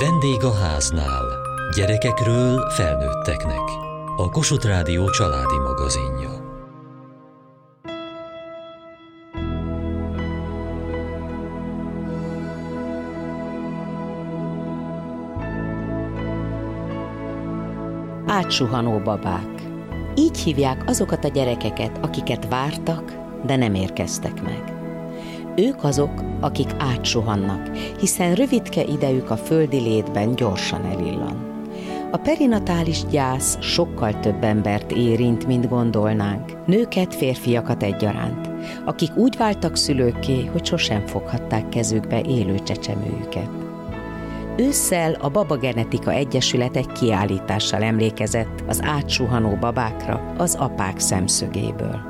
[0.00, 1.24] Vendég a háznál.
[1.74, 3.60] Gyerekekről felnőtteknek.
[4.16, 6.30] A Kossuth Rádió családi magazinja.
[18.26, 19.62] Átsuhanó babák.
[20.14, 23.12] Így hívják azokat a gyerekeket, akiket vártak,
[23.46, 24.77] de nem érkeztek meg.
[25.58, 31.46] Ők azok, akik átsuhannak, hiszen rövidke idejük a földi létben gyorsan elillan.
[32.10, 38.50] A perinatális gyász sokkal több embert érint, mint gondolnánk, nőket, férfiakat egyaránt,
[38.84, 43.50] akik úgy váltak szülőkké, hogy sosem foghatták kezükbe élő csecsemőjüket.
[44.56, 52.07] Ősszel a Baba Genetika Egyesület egy kiállítással emlékezett az átsuhanó babákra az apák szemszögéből.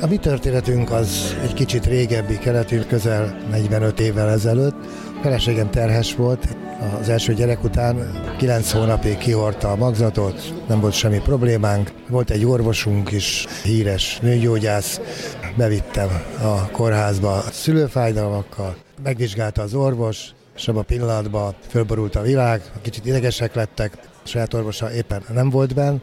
[0.00, 4.74] A mi történetünk az egy kicsit régebbi keletű, közel 45 évvel ezelőtt.
[5.18, 6.56] A feleségem terhes volt,
[7.00, 11.92] az első gyerek után 9 hónapig kihordta a magzatot, nem volt semmi problémánk.
[12.08, 15.00] Volt egy orvosunk is, híres nőgyógyász,
[15.56, 16.08] bevittem
[16.42, 23.54] a kórházba szülőfájdalmakkal, megvizsgálta az orvos, és abban a pillanatban fölborult a világ, kicsit idegesek
[23.54, 23.92] lettek,
[24.24, 25.96] a saját orvosa éppen nem volt benn,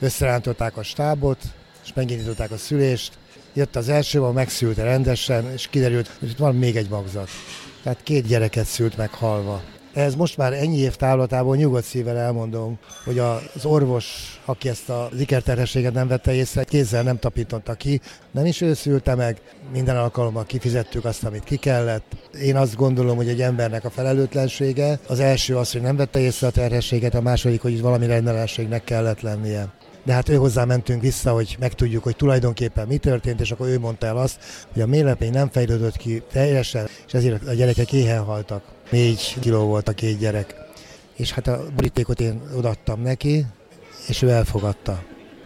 [0.00, 1.38] összerántották a stábot,
[1.86, 3.18] és megindították a szülést.
[3.54, 7.28] Jött az első, ahol megszülte rendesen, és kiderült, hogy itt van még egy magzat.
[7.82, 9.62] Tehát két gyereket szült meg halva.
[9.92, 15.08] Ez most már ennyi év távlatából nyugodt szívvel elmondom, hogy az orvos, aki ezt a
[15.18, 19.40] ikerterhességet nem vette észre, kézzel nem tapította ki, nem is ő szülte meg,
[19.72, 22.04] minden alkalommal kifizettük azt, amit ki kellett.
[22.42, 26.46] Én azt gondolom, hogy egy embernek a felelőtlensége az első az, hogy nem vette észre
[26.46, 29.68] a terhességet, a második, hogy valami rendellenségnek kellett lennie
[30.06, 33.78] de hát ő hozzá mentünk vissza, hogy megtudjuk, hogy tulajdonképpen mi történt, és akkor ő
[33.78, 34.38] mondta el azt,
[34.72, 38.62] hogy a mélepény nem fejlődött ki teljesen, és ezért a gyerekek éhen haltak.
[38.90, 40.54] Négy kiló volt a két gyerek.
[41.16, 43.46] És hát a borítékot én odaadtam neki,
[44.08, 45.02] és ő elfogadta.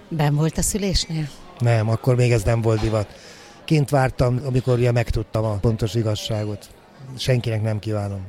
[0.09, 1.29] Ben volt a szülésnél?
[1.59, 3.07] Nem, akkor még ez nem volt divat.
[3.65, 6.69] Kint vártam, amikor ugye megtudtam a pontos igazságot.
[7.17, 8.27] Senkinek nem kívánom.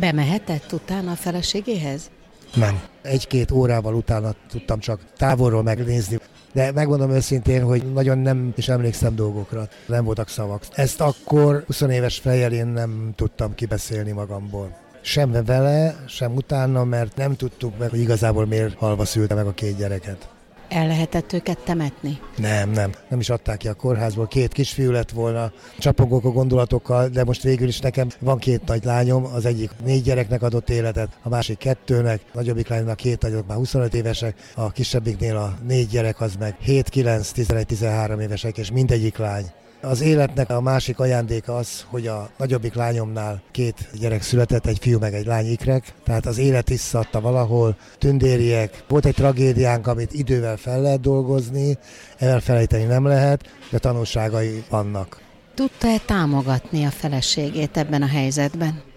[0.00, 2.10] Bemehetett utána a feleségéhez?
[2.54, 2.82] Nem.
[3.02, 6.18] Egy-két órával utána tudtam csak távolról megnézni.
[6.52, 9.68] De megmondom őszintén, hogy nagyon nem is emlékszem dolgokra.
[9.86, 10.62] Nem voltak szavak.
[10.72, 14.76] Ezt akkor 20 éves fejjel én nem tudtam kibeszélni magamból.
[15.00, 19.52] Sem vele, sem utána, mert nem tudtuk meg, hogy igazából miért halva szülte meg a
[19.52, 20.28] két gyereket.
[20.70, 22.20] El lehetett őket temetni?
[22.36, 22.92] Nem, nem.
[23.08, 24.26] Nem is adták ki a kórházból.
[24.26, 25.52] Két kisfiú lett volna.
[25.78, 29.24] Csapongok a gondolatokkal, de most végül is nekem van két nagy lányom.
[29.24, 32.20] Az egyik négy gyereknek adott életet, a másik kettőnek.
[32.26, 34.34] A nagyobbik lánynak két nagyok már 25 évesek.
[34.54, 39.44] A kisebbiknél a négy gyerek az meg 7, 9, 11, 13 évesek, és mindegyik lány.
[39.82, 44.98] Az életnek a másik ajándéka az, hogy a nagyobbik lányomnál két gyerek született, egy fiú
[44.98, 48.84] meg egy lány ikrek, tehát az élet visszadta valahol, tündériek.
[48.88, 51.78] Volt egy tragédiánk, amit idővel fel lehet dolgozni,
[52.18, 55.20] elfelejteni nem lehet, de tanulságai vannak.
[55.54, 58.89] Tudta-e támogatni a feleségét ebben a helyzetben?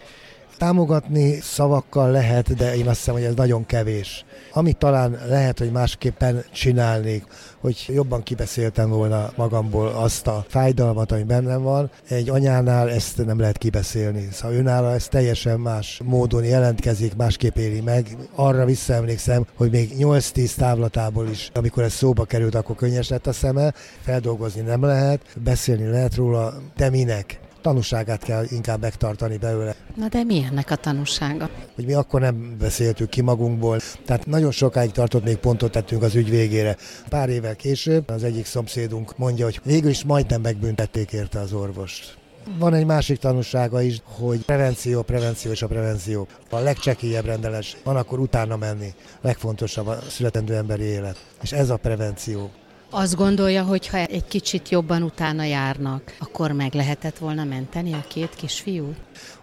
[0.58, 4.25] Támogatni szavakkal lehet, de én azt hiszem, hogy ez nagyon kevés.
[4.53, 7.24] Amit talán lehet, hogy másképpen csinálnék,
[7.59, 11.91] hogy jobban kibeszéltem volna magamból azt a fájdalmat, ami bennem van.
[12.09, 14.28] Egy anyánál ezt nem lehet kibeszélni.
[14.31, 18.18] Szóval őnála ez teljesen más módon jelentkezik, másképp éri meg.
[18.35, 23.34] Arra visszaemlékszem, hogy még 8-10 távlatából is, amikor ez szóba került, akkor könnyes lett a
[23.34, 23.74] szeme.
[24.02, 27.40] Feldolgozni nem lehet, beszélni lehet róla, de minek?
[27.63, 29.75] Tanúságát kell inkább megtartani belőle.
[29.96, 31.50] Na de mi ennek a tanúsága?
[31.75, 36.16] Hogy mi akkor nem beszéltük ki magunkból, tehát nagyon sokáig tartott, még pontot tettünk az
[36.16, 36.78] ügy végére.
[37.09, 42.18] Pár évvel később az egyik szomszédunk mondja, hogy végül is majdnem megbüntették érte az orvost.
[42.59, 46.28] Van egy másik tanúsága is, hogy prevenció, prevenció és a prevenció.
[46.50, 48.94] A legcsekélyebb rendeles van akkor utána menni.
[49.22, 51.25] Legfontosabb a születendő emberi élet.
[51.41, 52.52] És ez a prevenció.
[52.96, 58.06] Azt gondolja, hogy ha egy kicsit jobban utána járnak, akkor meg lehetett volna menteni a
[58.08, 58.96] két kisfiút?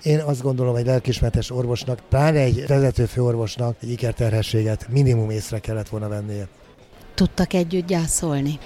[0.03, 5.89] Én azt gondolom, egy lelkismeretes orvosnak, pláne egy vezető főorvosnak egy ikerterhességet minimum észre kellett
[5.89, 6.49] volna vennie.
[7.15, 8.59] Tudtak együtt gyászolni?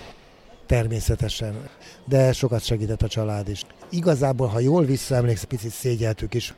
[0.66, 1.54] Természetesen,
[2.04, 3.62] de sokat segített a család is.
[3.90, 6.54] Igazából, ha jól visszaemlékszem, picit szégyeltük is,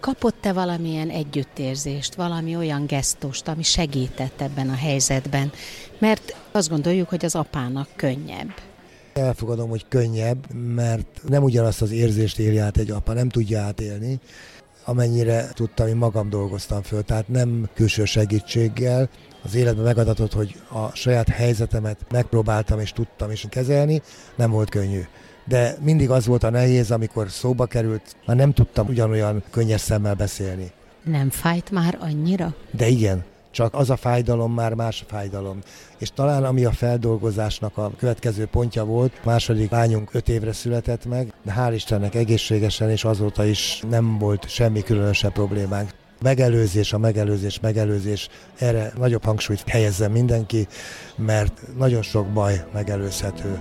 [0.00, 5.52] Kapott-e valamilyen együttérzést, valami olyan gesztust, ami segített ebben a helyzetben?
[5.98, 8.54] Mert azt gondoljuk, hogy az apának könnyebb.
[9.12, 14.20] Elfogadom, hogy könnyebb, mert nem ugyanazt az érzést éli át egy apa, nem tudja átélni,
[14.84, 19.08] amennyire tudtam, én magam dolgoztam föl, tehát nem külső segítséggel,
[19.42, 24.02] az életben megadatott, hogy a saját helyzetemet megpróbáltam és tudtam is kezelni,
[24.36, 25.02] nem volt könnyű
[25.44, 30.14] de mindig az volt a nehéz, amikor szóba került, már nem tudtam ugyanolyan könnyes szemmel
[30.14, 30.70] beszélni.
[31.04, 32.54] Nem fájt már annyira?
[32.70, 35.58] De igen, csak az a fájdalom már más fájdalom.
[35.98, 41.32] És talán ami a feldolgozásnak a következő pontja volt, második lányunk öt évre született meg,
[41.42, 45.90] de hál' Istennek egészségesen, és azóta is nem volt semmi különösebb problémánk.
[46.22, 48.28] Megelőzés, a megelőzés, megelőzés,
[48.58, 50.66] erre nagyobb hangsúlyt helyezzen mindenki,
[51.16, 53.58] mert nagyon sok baj megelőzhető.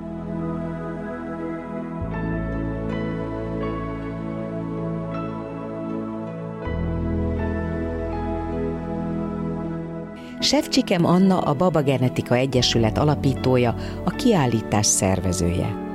[10.39, 15.88] Sevcsikem Anna a Baba Genetika Egyesület alapítója, a kiállítás szervezője.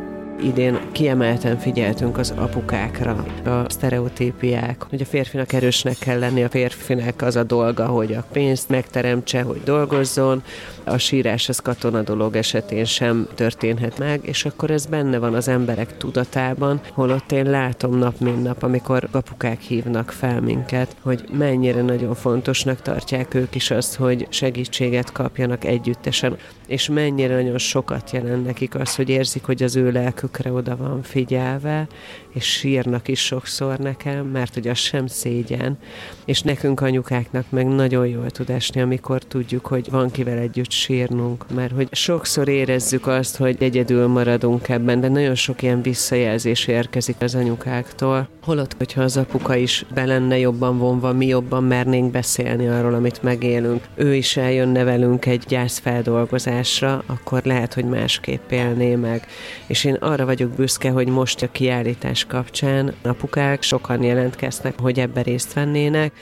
[0.44, 7.22] Idén kiemelten figyeltünk az apukákra, a sztereotípiák, hogy a férfinak erősnek kell lenni, a férfinek
[7.22, 10.42] az a dolga, hogy a pénzt megteremtse, hogy dolgozzon,
[10.84, 15.48] a sírás az katona dolog esetén sem történhet meg, és akkor ez benne van az
[15.48, 21.82] emberek tudatában, holott én látom nap mint nap, amikor apukák hívnak fel minket, hogy mennyire
[21.82, 26.36] nagyon fontosnak tartják ők is azt, hogy segítséget kapjanak együttesen,
[26.66, 29.90] és mennyire nagyon sokat jelent nekik az, hogy érzik, hogy az ő
[30.34, 31.86] lelkükre oda van figyelve,
[32.32, 35.78] és sírnak is sokszor nekem, mert hogy az sem szégyen,
[36.24, 41.44] és nekünk anyukáknak meg nagyon jól tud esni, amikor tudjuk, hogy van kivel együtt sírnunk,
[41.54, 47.16] mert hogy sokszor érezzük azt, hogy egyedül maradunk ebben, de nagyon sok ilyen visszajelzés érkezik
[47.20, 48.28] az anyukáktól.
[48.42, 53.22] Holott, hogyha az apuka is be lenne jobban vonva, mi jobban mernénk beszélni arról, amit
[53.22, 59.26] megélünk, ő is eljönne velünk egy gyászfeldolgozásra, akkor lehet, hogy másképp élné meg.
[59.66, 65.22] És én arra vagyok büszke, hogy most a kiállítás kapcsán apukák sokan jelentkeznek, hogy ebbe
[65.22, 66.12] részt vennének,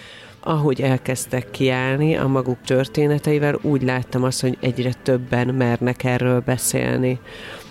[0.41, 7.21] ahogy elkezdtek kiállni a maguk történeteivel, úgy láttam azt, hogy egyre többen mernek erről beszélni.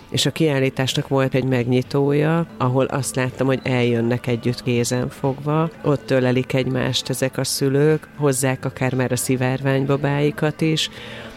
[0.09, 6.05] És a kiállításnak volt egy megnyitója, ahol azt láttam, hogy eljönnek együtt kézen fogva, ott
[6.05, 10.89] tölelik egymást ezek a szülők, hozzák akár már a szivárványbabáikat is,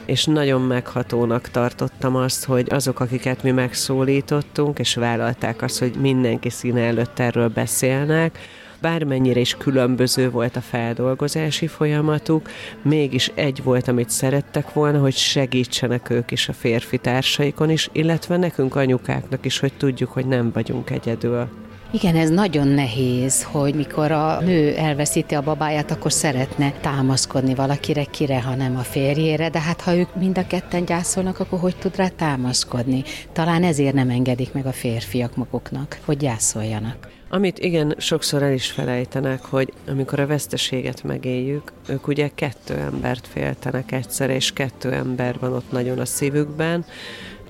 [0.07, 6.51] és nagyon meghatónak tartottam azt, hogy azok, akiket mi megszólítottunk, és vállalták azt, hogy mindenki
[6.51, 8.39] színe előtt erről beszélnek,
[8.81, 12.49] bármennyire is különböző volt a feldolgozási folyamatuk,
[12.83, 18.37] mégis egy volt, amit szerettek volna, hogy segítsenek ők is a férfi társaikon is, illetve
[18.37, 21.49] nekünk anyukáknak is, hogy tudjuk, hogy nem vagyunk egyedül.
[21.95, 28.05] Igen, ez nagyon nehéz, hogy mikor a nő elveszíti a babáját, akkor szeretne támaszkodni valakire,
[28.05, 31.77] kire, ha nem a férjére, de hát ha ők mind a ketten gyászolnak, akkor hogy
[31.77, 33.03] tud rá támaszkodni?
[33.33, 37.09] Talán ezért nem engedik meg a férfiak maguknak, hogy gyászoljanak.
[37.29, 43.27] Amit igen, sokszor el is felejtenek, hogy amikor a veszteséget megéljük, ők ugye kettő embert
[43.27, 46.85] féltenek egyszer, és kettő ember van ott nagyon a szívükben,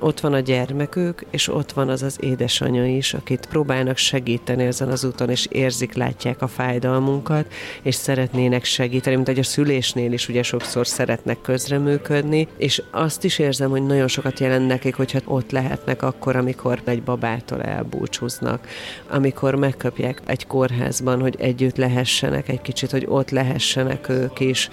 [0.04, 4.88] ott van a gyermekük, és ott van az az édesanyja is, akit próbálnak segíteni ezen
[4.88, 7.52] az úton, és érzik, látják a fájdalmunkat,
[7.82, 13.38] és szeretnének segíteni, mint hogy a szülésnél is ugye sokszor szeretnek közreműködni, és azt is
[13.38, 18.66] érzem, hogy nagyon sokat jelent nekik, hogyha ott lehetnek akkor, amikor egy babától elbúcsúznak,
[19.08, 24.70] amikor megkapják egy kórházban, hogy együtt lehessenek egy kicsit, hogy ott lehessenek ők is,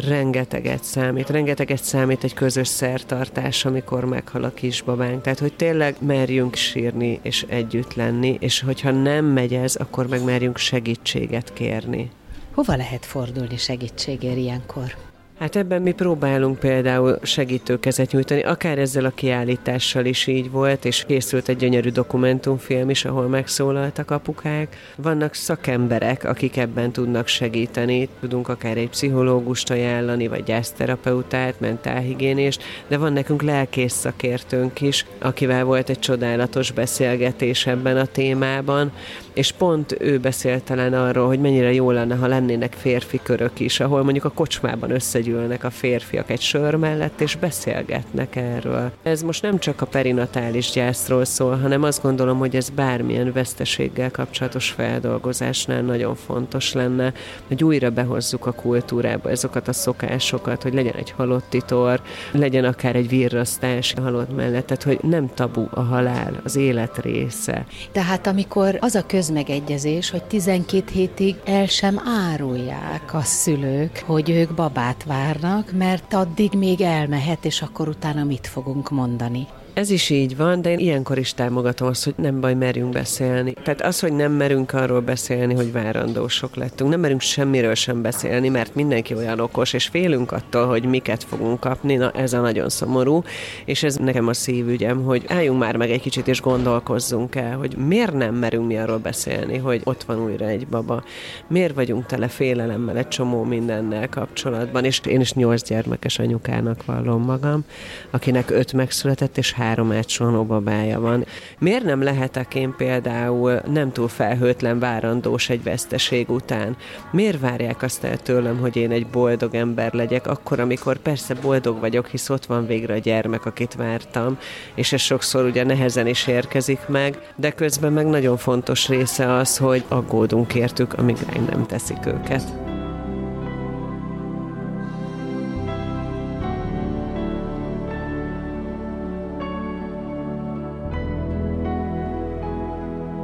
[0.00, 1.30] rengeteget számít.
[1.30, 5.22] Rengeteget számít egy közös szertartás, amikor meghal a kisbabánk.
[5.22, 10.24] Tehát, hogy tényleg merjünk sírni és együtt lenni, és hogyha nem megy ez, akkor meg
[10.24, 12.10] merjünk segítséget kérni.
[12.54, 15.09] Hova lehet fordulni segítségért ilyenkor?
[15.40, 21.04] Hát ebben mi próbálunk például segítőkezet nyújtani, akár ezzel a kiállítással is így volt, és
[21.06, 24.76] készült egy gyönyörű dokumentumfilm is, ahol megszólaltak apukák.
[24.96, 32.98] Vannak szakemberek, akik ebben tudnak segíteni, tudunk akár egy pszichológust ajánlani, vagy gyászterapeutát, mentálhigiénést, de
[32.98, 38.92] van nekünk lelkész szakértőnk is, akivel volt egy csodálatos beszélgetés ebben a témában,
[39.32, 43.80] és pont ő beszélt talán arról, hogy mennyire jó lenne, ha lennének férfi körök is,
[43.80, 48.90] ahol mondjuk a kocsmában összegyűlnek a férfiak egy sör mellett, és beszélgetnek erről.
[49.02, 54.10] Ez most nem csak a perinatális gyászról szól, hanem azt gondolom, hogy ez bármilyen veszteséggel
[54.10, 57.12] kapcsolatos feldolgozásnál nagyon fontos lenne,
[57.46, 62.00] hogy újra behozzuk a kultúrába ezeket a szokásokat, hogy legyen egy halotti tor,
[62.32, 66.98] legyen akár egy virrasztás a halott mellett, tehát hogy nem tabu a halál, az élet
[67.02, 67.66] része.
[67.92, 72.00] Tehát amikor az a köz közmegegyezés, hogy 12 hétig el sem
[72.30, 78.46] árulják a szülők, hogy ők babát várnak, mert addig még elmehet, és akkor utána mit
[78.46, 79.46] fogunk mondani.
[79.80, 83.52] Ez is így van, de én ilyenkor is támogatom azt, hogy nem baj, merjünk beszélni.
[83.52, 88.48] Tehát az, hogy nem merünk arról beszélni, hogy várandósok lettünk, nem merünk semmiről sem beszélni,
[88.48, 92.68] mert mindenki olyan okos, és félünk attól, hogy miket fogunk kapni, na ez a nagyon
[92.68, 93.22] szomorú,
[93.64, 97.76] és ez nekem a szívügyem, hogy álljunk már meg egy kicsit, és gondolkozzunk el, hogy
[97.76, 101.04] miért nem merünk mi arról beszélni, hogy ott van újra egy baba,
[101.46, 107.22] miért vagyunk tele félelemmel egy csomó mindennel kapcsolatban, és én is nyolc gyermekes anyukának vallom
[107.22, 107.64] magam,
[108.10, 111.24] akinek öt megszületett, és három átsuhanó babája van.
[111.58, 116.76] Miért nem lehetek én például nem túl felhőtlen várandós egy veszteség után?
[117.12, 121.80] Miért várják azt el tőlem, hogy én egy boldog ember legyek, akkor, amikor persze boldog
[121.80, 124.38] vagyok, hisz ott van végre a gyermek, akit vártam,
[124.74, 129.56] és ez sokszor ugye nehezen is érkezik meg, de közben meg nagyon fontos része az,
[129.56, 131.16] hogy aggódunk értük, amíg
[131.50, 132.69] nem teszik őket.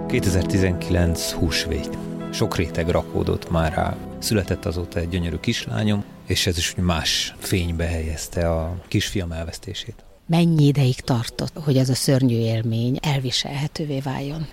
[0.07, 1.99] 2019 húsvét.
[2.33, 3.97] Sok réteg rakódott már rá.
[4.19, 10.05] Született azóta egy gyönyörű kislányom, és ez is más fénybe helyezte a kisfiam elvesztését.
[10.27, 14.47] Mennyi ideig tartott, hogy ez a szörnyű élmény elviselhetővé váljon?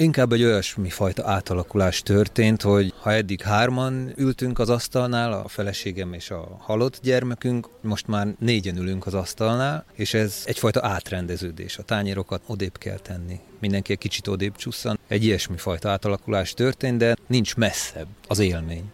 [0.00, 6.12] Inkább egy olyasmi fajta átalakulás történt, hogy ha eddig hárman ültünk az asztalnál, a feleségem
[6.12, 11.78] és a halott gyermekünk, most már négyen ülünk az asztalnál, és ez egyfajta átrendeződés.
[11.78, 13.40] A tányérokat odébb kell tenni.
[13.58, 14.98] Mindenki egy kicsit odébb csusszan.
[15.08, 18.84] Egy ilyesmi fajta átalakulás történt, de nincs messzebb az élmény.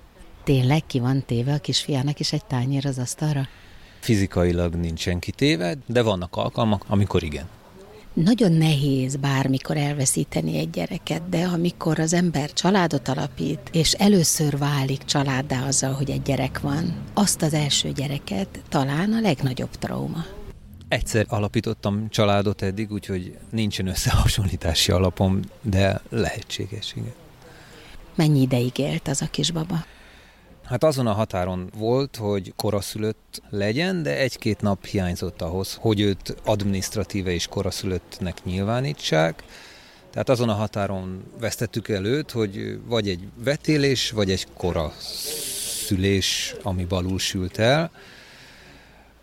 [0.44, 3.48] Tényleg ki van téve a kisfiának is egy tányér az asztalra?
[4.00, 7.48] Fizikailag nincsen kitéve, de vannak alkalmak, amikor igen.
[8.25, 15.04] Nagyon nehéz bármikor elveszíteni egy gyereket, de amikor az ember családot alapít, és először válik
[15.04, 20.25] családdá azzal, hogy egy gyerek van, azt az első gyereket talán a legnagyobb trauma.
[20.88, 27.14] Egyszer alapítottam családot eddig, úgyhogy nincsen összehasonlítási alapom, de lehetséges, igen.
[28.14, 29.85] Mennyi ideig élt az a kisbaba?
[30.68, 36.37] Hát azon a határon volt, hogy koraszülött legyen, de egy-két nap hiányzott ahhoz, hogy őt
[36.44, 39.44] administratíve és koraszülöttnek nyilvánítsák.
[40.11, 47.18] Tehát azon a határon vesztettük előtt, hogy vagy egy vetélés, vagy egy koraszülés, ami balul
[47.18, 47.90] sült el.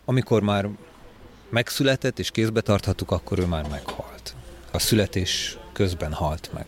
[0.05, 0.69] Amikor már
[1.49, 4.35] megszületett és kézbe tarthattuk, akkor ő már meghalt.
[4.71, 6.65] A születés közben halt meg.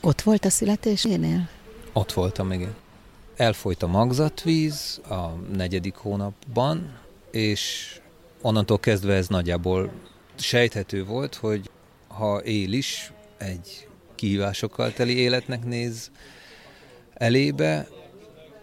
[0.00, 1.48] Ott volt a születésénél?
[1.92, 2.74] Ott voltam, igen.
[3.36, 6.98] Elfolyt a magzatvíz a negyedik hónapban,
[7.30, 7.94] és
[8.42, 9.90] onnantól kezdve ez nagyjából
[10.34, 11.70] sejthető volt, hogy
[12.08, 16.10] ha él is, egy kihívásokkal teli életnek néz
[17.14, 17.88] elébe,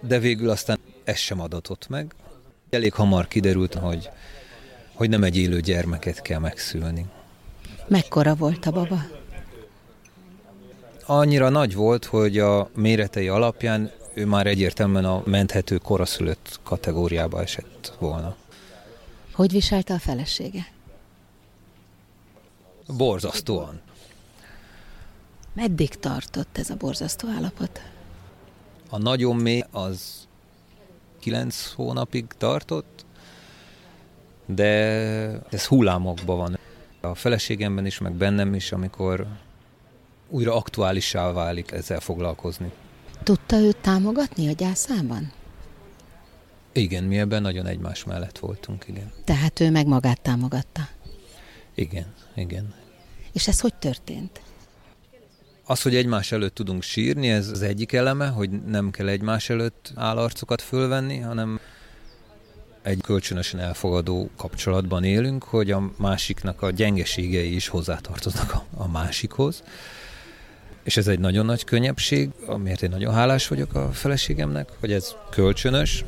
[0.01, 2.15] de végül aztán ez sem adatott meg.
[2.69, 4.09] Elég hamar kiderült, hogy,
[4.93, 7.05] hogy nem egy élő gyermeket kell megszülni.
[7.87, 9.01] Mekkora volt a baba?
[11.05, 17.93] Annyira nagy volt, hogy a méretei alapján ő már egyértelműen a menthető koraszülött kategóriába esett
[17.99, 18.35] volna.
[19.33, 20.71] Hogy viselte a felesége?
[22.87, 23.81] Borzasztóan.
[25.53, 27.81] Meddig tartott ez a borzasztó állapot?
[28.89, 30.27] A nagyon mély az
[31.19, 33.05] kilenc hónapig tartott,
[34.45, 34.65] de
[35.49, 36.59] ez hullámokban van.
[37.01, 39.27] A feleségemben is, meg bennem is, amikor
[40.29, 42.71] újra aktuálissá válik ezzel foglalkozni.
[43.23, 45.31] Tudta őt támogatni a gyászában?
[46.71, 49.11] Igen, mi ebben nagyon egymás mellett voltunk, igen.
[49.23, 50.81] Tehát ő meg magát támogatta?
[51.75, 52.73] Igen, igen.
[53.33, 54.41] És ez hogy történt?
[55.65, 59.91] Az, hogy egymás előtt tudunk sírni, ez az egyik eleme, hogy nem kell egymás előtt
[59.95, 61.59] állarcokat fölvenni, hanem
[62.81, 69.63] egy kölcsönösen elfogadó kapcsolatban élünk, hogy a másiknak a gyengeségei is hozzátartoznak a, a másikhoz.
[70.83, 75.15] És ez egy nagyon nagy könnyebbség, amiért én nagyon hálás vagyok a feleségemnek, hogy ez
[75.29, 76.05] kölcsönös,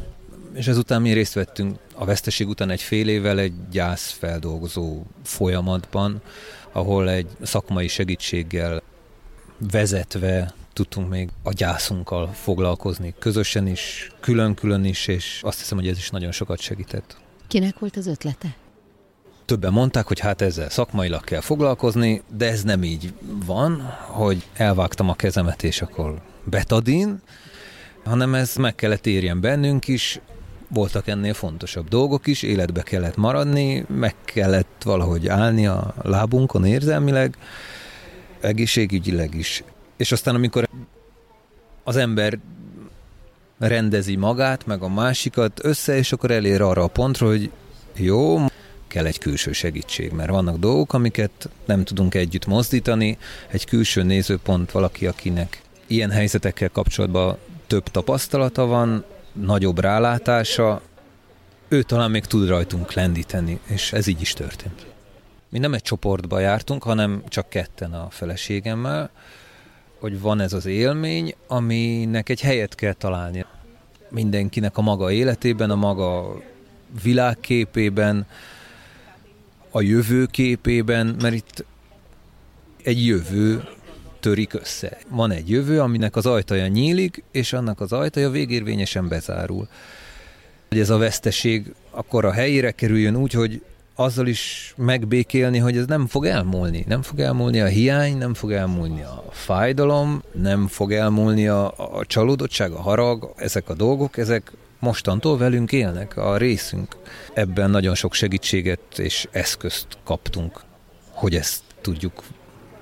[0.54, 6.22] és ezután mi részt vettünk a veszteség után egy fél évvel egy gyászfeldolgozó folyamatban,
[6.72, 8.82] ahol egy szakmai segítséggel
[9.72, 15.98] vezetve tudtunk még a gyászunkkal foglalkozni, közösen is, külön-külön is, és azt hiszem, hogy ez
[15.98, 17.18] is nagyon sokat segített.
[17.48, 18.56] Kinek volt az ötlete?
[19.46, 23.14] Többen mondták, hogy hát ezzel szakmailag kell foglalkozni, de ez nem így
[23.46, 27.22] van, hogy elvágtam a kezemet, és akkor betadin,
[28.04, 30.20] hanem ez meg kellett érjen bennünk is,
[30.68, 37.38] voltak ennél fontosabb dolgok is, életbe kellett maradni, meg kellett valahogy állni a lábunkon érzelmileg,
[38.40, 39.64] egészségügyileg is.
[39.98, 40.70] És aztán amikor
[41.84, 42.40] az ember
[43.58, 47.52] rendezi magát, meg a másikat össze, és akkor elér arra a pontra, hogy
[47.96, 48.46] jó,
[48.96, 54.72] kell egy külső segítség, mert vannak dolgok, amiket nem tudunk együtt mozdítani, egy külső nézőpont
[54.72, 57.38] valaki, akinek ilyen helyzetekkel kapcsolatban
[57.68, 60.82] több tapasztalata van, nagyobb rálátása,
[61.68, 64.86] ő talán még tud rajtunk lendíteni, és ez így is történt.
[65.50, 69.10] Mi nem egy csoportba jártunk, hanem csak ketten a feleségemmel,
[70.00, 73.46] hogy van ez az élmény, aminek egy helyet kell találni.
[74.10, 76.38] Mindenkinek a maga életében, a maga
[77.04, 78.28] világképében,
[79.76, 81.66] a jövőképében, mert itt
[82.84, 83.64] egy jövő
[84.20, 84.98] törik össze.
[85.10, 89.68] Van egy jövő, aminek az ajtaja nyílik, és annak az ajtaja végérvényesen bezárul.
[90.70, 93.62] Hogy ez a veszteség akkor a helyére kerüljön úgy, hogy
[93.96, 96.84] azzal is megbékélni, hogy ez nem fog elmúlni.
[96.88, 102.06] Nem fog elmúlni a hiány, nem fog elmúlni a fájdalom, nem fog elmúlni a, a
[102.06, 106.96] csalódottság, a harag, ezek a dolgok, ezek mostantól velünk élnek, a részünk.
[107.34, 110.62] Ebben nagyon sok segítséget és eszközt kaptunk,
[111.10, 112.24] hogy ezt tudjuk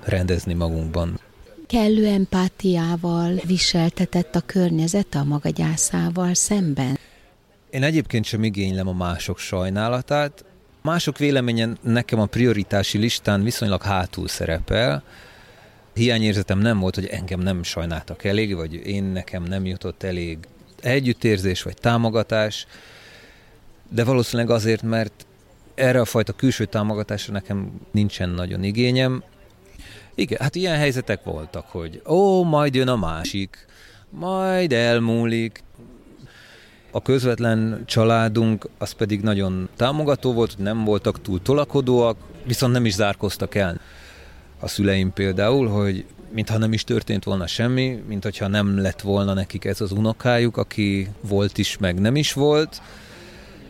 [0.04, 1.20] rendezni magunkban.
[1.66, 6.98] Kellő empátiával viseltetett a környezet a maga gyászával szemben?
[7.70, 10.44] Én egyébként sem igénylem a mások sajnálatát.
[10.82, 15.02] Mások véleményen nekem a prioritási listán viszonylag hátul szerepel.
[15.94, 20.38] Hiányérzetem nem volt, hogy engem nem sajnáltak elég, vagy én nekem nem jutott elég
[20.84, 22.66] együttérzés vagy támogatás,
[23.88, 25.26] de valószínűleg azért, mert
[25.74, 29.22] erre a fajta külső támogatásra nekem nincsen nagyon igényem.
[30.14, 33.66] Igen, hát ilyen helyzetek voltak, hogy ó, majd jön a másik,
[34.10, 35.62] majd elmúlik.
[36.90, 42.94] A közvetlen családunk az pedig nagyon támogató volt, nem voltak túl tolakodóak, viszont nem is
[42.94, 43.80] zárkoztak el.
[44.60, 49.34] A szüleim például, hogy mintha nem is történt volna semmi, mint hogyha nem lett volna
[49.34, 52.82] nekik ez az unokájuk, aki volt is, meg nem is volt,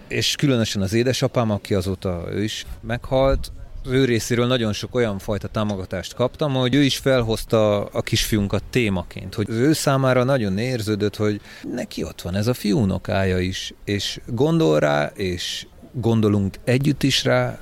[0.09, 3.52] és különösen az édesapám, aki azóta ő is meghalt,
[3.87, 9.35] ő részéről nagyon sok olyan fajta támogatást kaptam, hogy ő is felhozta a kisfiunkat témaként,
[9.35, 11.40] hogy ő számára nagyon érződött, hogy
[11.75, 17.59] neki ott van ez a fiúnokája is, és gondol rá, és gondolunk együtt is rá,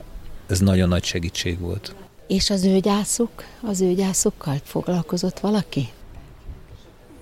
[0.47, 1.95] ez nagyon nagy segítség volt.
[2.33, 5.89] És az ő gyászuk, az ő gyászukkal foglalkozott valaki?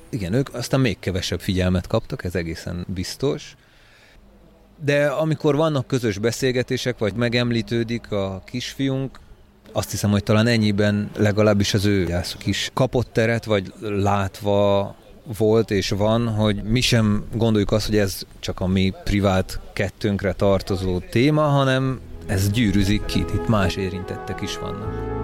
[0.09, 3.57] Igen, ők aztán még kevesebb figyelmet kaptak, ez egészen biztos.
[4.85, 9.21] De amikor vannak közös beszélgetések, vagy megemlítődik a kisfiunk,
[9.73, 14.95] azt hiszem, hogy talán ennyiben legalábbis az ő gyászuk is kapott teret, vagy látva
[15.39, 20.33] volt és van, hogy mi sem gondoljuk azt, hogy ez csak a mi privát kettőnkre
[20.33, 25.19] tartozó téma, hanem ez gyűrűzik ki, itt más érintettek is vannak.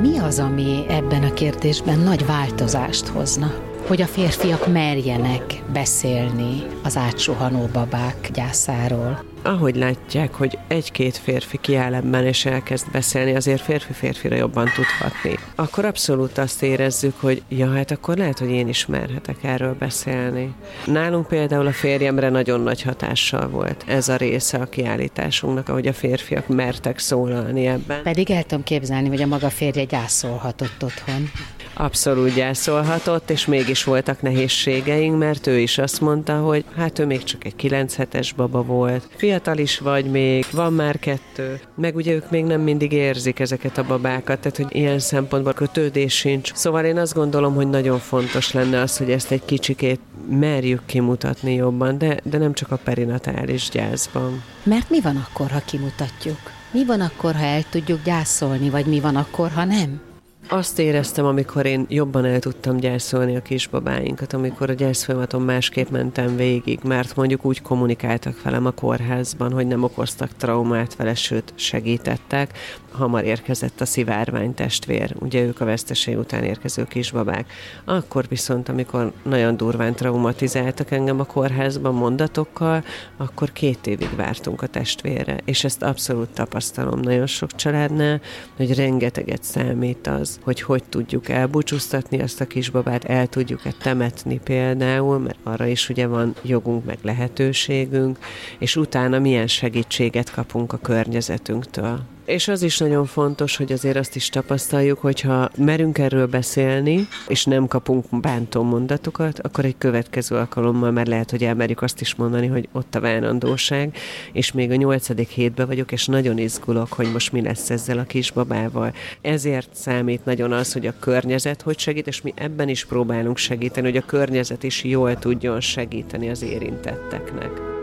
[0.00, 3.52] Mi az, ami ebben a kérdésben nagy változást hozna?
[3.86, 9.24] Hogy a férfiak merjenek beszélni az átsuhanó babák gyászáról?
[9.46, 15.84] Ahogy látják, hogy egy-két férfi kiáll ebben és elkezd beszélni, azért férfi-férfira jobban tudhatni, akkor
[15.84, 20.54] abszolút azt érezzük, hogy ja, hát akkor lehet, hogy én is merhetek erről beszélni.
[20.84, 25.92] Nálunk például a férjemre nagyon nagy hatással volt ez a része a kiállításunknak, ahogy a
[25.92, 28.02] férfiak mertek szólalni ebben.
[28.02, 31.30] Pedig el tudom képzelni, hogy a maga férje gyászolhatott otthon.
[31.78, 37.22] Abszolút gyászolhatott, és mégis voltak nehézségeink, mert ő is azt mondta, hogy hát ő még
[37.24, 39.08] csak egy 9 hetes baba volt.
[39.16, 41.60] Fiatal is vagy még, van már kettő.
[41.74, 46.14] Meg ugye ők még nem mindig érzik ezeket a babákat, tehát hogy ilyen szempontból kötődés
[46.14, 46.54] sincs.
[46.54, 51.54] Szóval én azt gondolom, hogy nagyon fontos lenne az, hogy ezt egy kicsikét merjük kimutatni
[51.54, 54.42] jobban, de, de nem csak a perinatális gyászban.
[54.62, 56.38] Mert mi van akkor, ha kimutatjuk?
[56.70, 60.05] Mi van akkor, ha el tudjuk gyászolni, vagy mi van akkor, ha nem?
[60.48, 66.36] Azt éreztem, amikor én jobban el tudtam gyászolni a kisbabáinkat, amikor a gyászfolyamaton másképp mentem
[66.36, 72.58] végig, mert mondjuk úgy kommunikáltak velem a kórházban, hogy nem okoztak traumát vele, sőt segítettek,
[72.96, 77.52] hamar érkezett a szivárvány testvér, ugye ők a veszteség után érkező kisbabák.
[77.84, 82.84] Akkor viszont, amikor nagyon durván traumatizáltak engem a kórházban mondatokkal,
[83.16, 88.20] akkor két évig vártunk a testvérre, és ezt abszolút tapasztalom nagyon sok családnál,
[88.56, 95.18] hogy rengeteget számít az, hogy hogy tudjuk elbúcsúztatni azt a kisbabát, el tudjuk-e temetni például,
[95.18, 98.18] mert arra is ugye van jogunk, meg lehetőségünk,
[98.58, 104.16] és utána milyen segítséget kapunk a környezetünktől És az is nagyon fontos, hogy azért azt
[104.16, 110.90] is tapasztaljuk, hogyha merünk erről beszélni, és nem kapunk bántó mondatokat, akkor egy következő alkalommal
[110.90, 113.96] már lehet, hogy elmerjük azt is mondani, hogy ott a várandóság,
[114.32, 118.04] és még a nyolcadik hétbe vagyok, és nagyon izgulok, hogy most mi lesz ezzel a
[118.04, 118.92] kisbabával.
[119.20, 123.86] Ezért számít nagyon az, hogy a környezet hogy segít, és mi ebben is próbálunk segíteni,
[123.86, 127.76] hogy a környezet is jól tudjon segíteni az érintetteknek.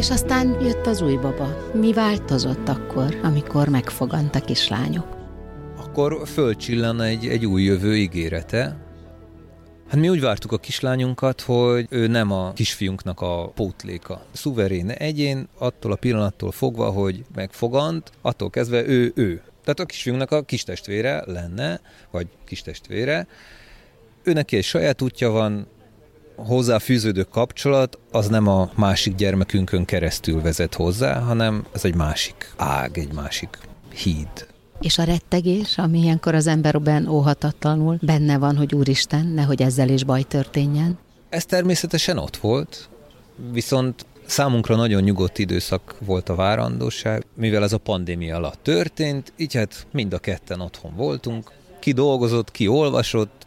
[0.00, 1.70] És aztán jött az új baba.
[1.74, 5.06] Mi változott akkor, amikor megfogant a kislányok?
[5.76, 8.76] Akkor fölcsillan egy, egy új jövő ígérete,
[9.88, 14.22] Hát mi úgy vártuk a kislányunkat, hogy ő nem a kisfiunknak a pótléka.
[14.32, 19.42] Szuverén egyén, attól a pillanattól fogva, hogy megfogant, attól kezdve ő ő.
[19.64, 23.26] Tehát a kisfiunknak a kistestvére lenne, vagy kistestvére.
[24.22, 25.66] Ő neki egy saját útja van,
[26.36, 32.52] hozzá fűződő kapcsolat az nem a másik gyermekünkön keresztül vezet hozzá, hanem ez egy másik
[32.56, 33.58] ág, egy másik
[33.94, 34.48] híd.
[34.80, 40.04] És a rettegés, ami ilyenkor az emberben óhatatlanul benne van, hogy úristen, nehogy ezzel is
[40.04, 40.98] baj történjen?
[41.28, 42.88] Ez természetesen ott volt,
[43.52, 49.54] viszont számunkra nagyon nyugodt időszak volt a várandóság, mivel ez a pandémia alatt történt, így
[49.54, 53.46] hát mind a ketten otthon voltunk, ki dolgozott, ki olvasott,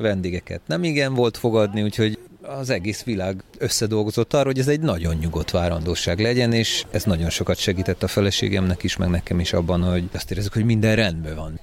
[0.00, 5.14] vendégeket nem igen volt fogadni, úgyhogy az egész világ összedolgozott arra, hogy ez egy nagyon
[5.14, 9.82] nyugodt várandóság legyen, és ez nagyon sokat segített a feleségemnek is, meg nekem is abban,
[9.82, 11.60] hogy azt érezzük, hogy minden rendben van.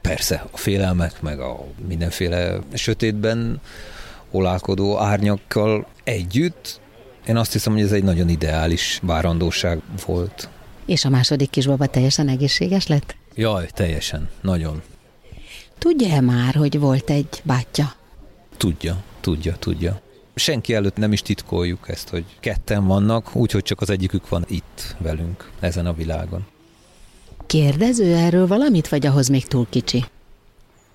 [0.00, 3.60] Persze, a félelmek, meg a mindenféle sötétben
[4.30, 6.80] olálkodó árnyakkal együtt,
[7.26, 10.48] én azt hiszem, hogy ez egy nagyon ideális várandóság volt.
[10.86, 13.16] És a második kisbaba teljesen egészséges lett?
[13.34, 14.82] Jaj, teljesen, nagyon.
[15.82, 17.92] Tudja-e már, hogy volt egy bátyja?
[18.56, 20.00] Tudja, tudja, tudja
[20.34, 24.96] senki előtt nem is titkoljuk ezt, hogy ketten vannak, úgyhogy csak az egyikük van itt
[24.98, 26.46] velünk, ezen a világon.
[27.46, 30.04] Kérdező erről valamit, vagy ahhoz még túl kicsi?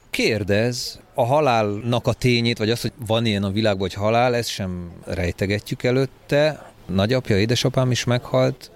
[0.09, 4.49] Kérdez, a halálnak a tényét, vagy az, hogy van ilyen a világban, hogy halál, ezt
[4.49, 6.71] sem rejtegetjük előtte.
[6.85, 8.71] Nagyapja, édesapám is meghalt.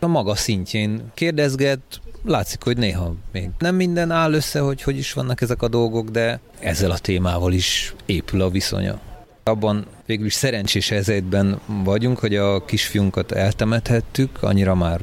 [0.00, 5.12] A maga szintjén kérdezget, látszik, hogy néha még nem minden áll össze, hogy hogy is
[5.12, 9.00] vannak ezek a dolgok, de ezzel a témával is épül a viszonya.
[9.42, 15.00] Abban végül is szerencsés helyzetben vagyunk, hogy a kisfiunkat eltemethettük, annyira már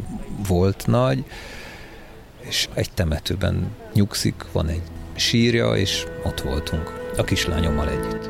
[0.47, 1.23] volt nagy,
[2.39, 4.81] és egy temetőben nyugszik, van egy
[5.15, 8.29] sírja, és ott voltunk a kislányommal együtt.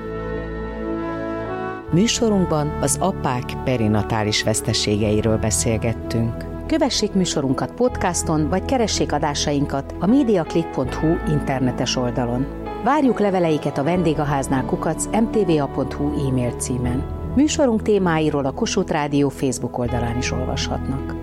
[1.92, 6.53] Műsorunkban az apák perinatális veszteségeiről beszélgettünk.
[6.68, 12.46] Kövessék műsorunkat podcaston, vagy keressék adásainkat a mediaclick.hu internetes oldalon.
[12.84, 17.22] Várjuk leveleiket a vendégháznál kukac mtva.hu e-mail címen.
[17.36, 21.16] Műsorunk témáiról a Kossuth Rádió Facebook oldalán is olvashatnak.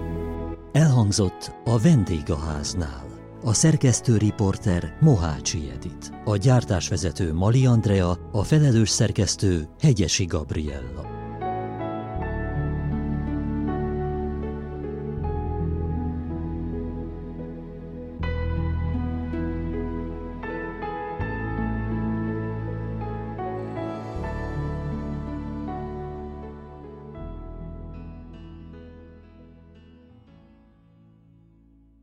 [0.73, 3.09] Elhangzott a vendégháznál.
[3.45, 11.10] A szerkesztő riporter Mohácsi Edit, a gyártásvezető Mali Andrea, a felelős szerkesztő Hegyesi Gabriella.